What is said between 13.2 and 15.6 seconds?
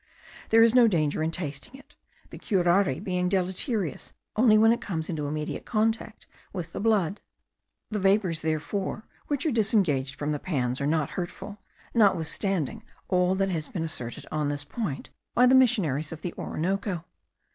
that has been asserted on this point by the